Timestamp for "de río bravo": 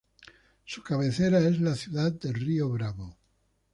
2.11-3.19